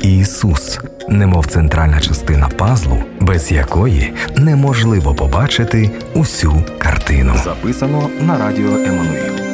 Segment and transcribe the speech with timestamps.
[0.00, 7.34] Ісус, немов центральна частина пазлу, без якої неможливо побачити усю картину.
[7.44, 9.48] Записано на радіо Еммануїл.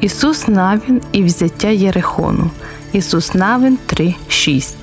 [0.00, 2.50] Ісус Навін і взяття Єрихону.
[2.92, 4.74] Ісус Навін 3.6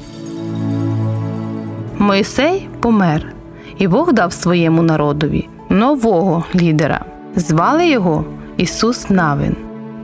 [1.98, 3.34] Мойсей помер,
[3.78, 7.06] і Бог дав своєму народові нового лідера.
[7.36, 8.26] Звали його
[8.58, 9.56] Ісус Навин.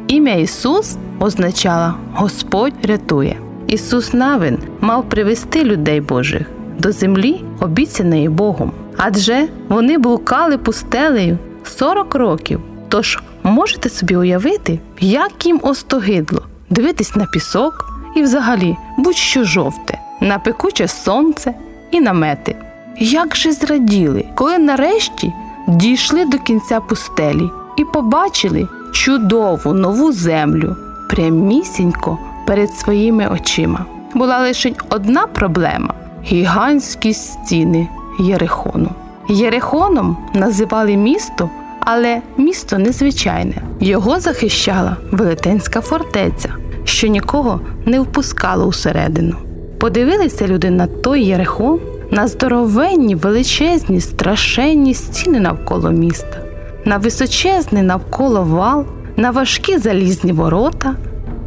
[0.07, 3.37] Ім'я Ісус означало Господь рятує.
[3.67, 6.41] Ісус Навин мав привести людей Божих
[6.79, 8.71] до землі, обіцяної Богом.
[8.97, 12.59] Адже вони блукали пустелею 40 років.
[12.89, 20.39] Тож можете собі уявити, як їм остогидло дивитись на пісок і взагалі будь-що жовте, на
[20.39, 21.53] пекуче сонце
[21.91, 22.55] і намети.
[23.01, 25.33] Як же зраділи, коли нарешті
[25.67, 30.75] дійшли до кінця пустелі і побачили чудову нову землю
[31.09, 33.85] прямісінько перед своїми очима.
[34.13, 35.93] Була лише одна проблема
[36.25, 37.87] гігантські стіни
[38.19, 38.89] Єрихону.
[39.29, 43.55] Єрихоном називали місто, але місто незвичайне.
[43.79, 46.49] Його захищала велетенська фортеця,
[46.83, 49.35] що нікого не впускало усередину.
[49.79, 51.79] Подивилися люди на той Єрихон,
[52.11, 56.43] на здоровенні, величезні, страшенні стіни навколо міста,
[56.85, 58.85] на височезний навколо вал,
[59.17, 60.95] на важкі залізні ворота,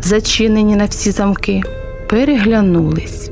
[0.03, 1.63] зачинені на всі замки,
[2.11, 3.31] переглянулись.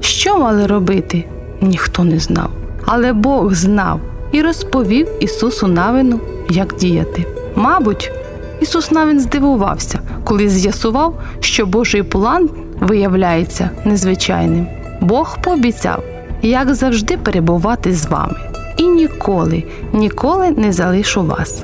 [0.00, 1.24] Що мали робити,
[1.60, 2.50] ніхто не знав.
[2.86, 4.00] Але Бог знав
[4.32, 7.26] і розповів Ісусу Навину, як діяти.
[7.54, 8.12] Мабуть,
[8.60, 14.66] Ісус Навин здивувався, коли з'ясував, що Божий план виявляється незвичайним.
[15.00, 16.02] Бог пообіцяв,
[16.42, 18.36] як завжди, перебувати з вами.
[18.76, 21.62] І ніколи, ніколи не залишу вас.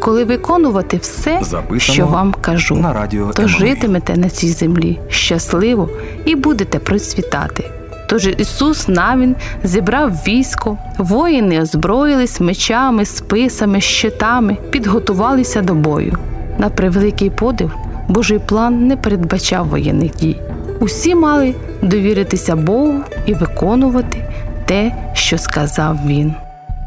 [0.00, 3.68] Коли виконувати все, Записано що вам кажу, на радіо то Еммануїл.
[3.68, 5.88] житимете на цій землі щасливо
[6.24, 7.70] і будете процвітати.
[8.08, 16.18] Тож Ісус Навін зібрав військо, воїни озброїлись мечами, списами, щитами, підготувалися до бою.
[16.58, 17.70] На превеликий подив,
[18.08, 20.36] Божий план не передбачав воєнних дій.
[20.82, 22.94] Усі мали довіритися Богу
[23.26, 24.28] і виконувати
[24.66, 26.34] те, що сказав він.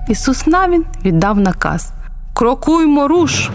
[0.10, 1.92] Ісус Навін віддав наказ
[2.34, 3.50] Крокуймо руш!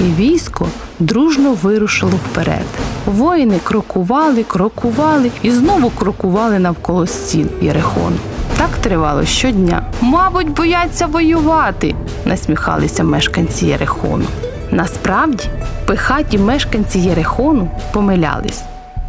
[0.00, 2.64] І військо дружно вирушило вперед.
[3.06, 8.16] Воїни крокували, крокували і знову крокували навколо стін Єрихону.
[8.56, 9.82] Так тривало щодня.
[10.00, 11.94] Мабуть, бояться воювати,
[12.24, 14.24] насміхалися мешканці Єрихону.
[14.70, 15.44] Насправді,
[15.86, 18.62] пихаті мешканці Єрихону помилялись.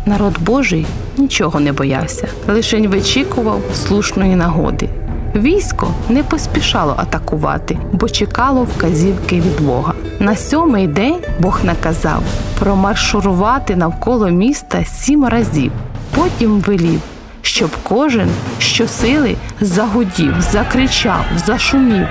[0.06, 0.86] Народ Божий
[1.18, 4.90] нічого не боявся, лише вичікував слушної нагоди.
[5.36, 9.94] Військо не поспішало атакувати, бо чекало вказівки від Бога.
[10.20, 12.24] На сьомий день Бог наказав
[12.60, 15.72] промаршурувати навколо міста сім разів.
[16.16, 17.02] Потім велів,
[17.42, 22.08] щоб кожен щосили загудів, закричав, зашумів.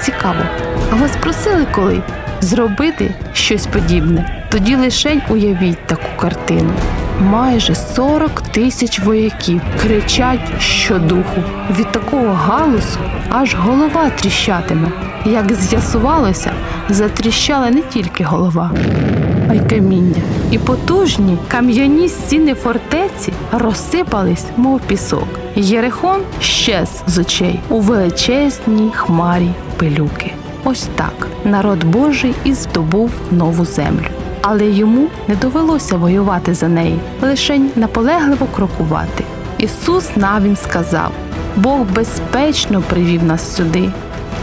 [0.00, 0.42] Цікаво,
[0.92, 2.02] а вас просили коли
[2.40, 4.46] зробити щось подібне?
[4.50, 6.72] Тоді лишень уявіть таку картину.
[7.20, 11.42] Майже 40 тисяч вояків кричать щодуху.
[11.78, 12.98] Від такого галусу
[13.30, 14.88] аж голова тріщатиме.
[15.24, 16.52] Як з'ясувалося,
[16.88, 18.70] затріщала не тільки голова,
[19.50, 20.22] а й каміння.
[20.50, 25.28] І потужні кам'яні стіни фортеці розсипались, мов пісок.
[25.56, 30.32] Єрихон щез з очей у величезній хмарі пилюки.
[30.64, 34.19] Ось так народ Божий і здобув нову землю.
[34.42, 39.24] Але йому не довелося воювати за неї, лише наполегливо крокувати.
[39.58, 41.12] Ісус навін сказав:
[41.56, 43.90] Бог безпечно привів нас сюди.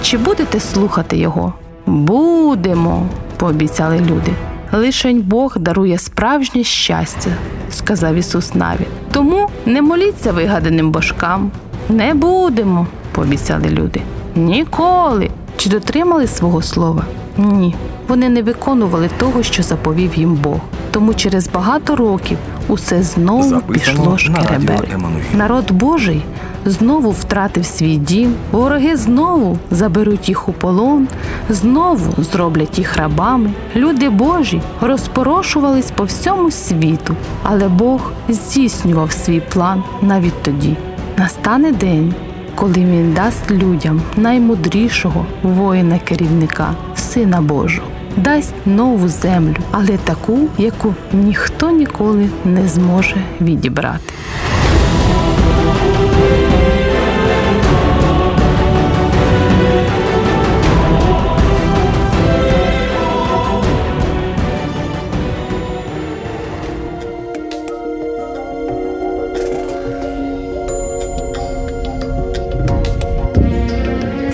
[0.04, 1.54] Чи будете слухати Його?
[1.86, 3.08] Будемо,
[3.38, 4.32] пообіцяли люди.
[4.72, 7.30] Лишень Бог дарує справжнє щастя,
[7.72, 8.88] сказав Ісус Навін.
[9.12, 11.52] Тому не моліться вигаданим божкам.
[11.90, 14.02] Не будемо, пообіцяли люди.
[14.36, 15.30] Ніколи.
[15.58, 17.04] Чи дотримали свого слова?
[17.38, 17.76] Ні.
[18.08, 20.60] Вони не виконували того, що заповів їм Бог.
[20.92, 22.38] Тому через багато років
[22.68, 25.00] усе знову Записано пішло на шкеребер.
[25.34, 26.24] Народ Божий
[26.66, 31.08] знову втратив свій дім, вороги знову заберуть їх у полон,
[31.50, 33.52] знову зроблять їх рабами.
[33.76, 40.76] Люди Божі розпорошувались по всьому світу, але Бог здійснював свій план навіть тоді.
[41.18, 42.14] Настане день,
[42.58, 47.88] коли він дасть людям наймудрішого воїна-керівника, сина Божого.
[48.18, 54.14] Дасть нову землю, але таку, яку ніхто ніколи не зможе відібрати.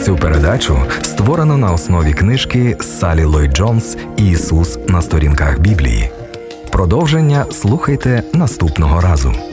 [0.06, 6.12] Цю передачу створено на основі книжки Салі Лой Джонс Ісус на сторінках Біблії.
[6.72, 9.53] Продовження слухайте наступного разу.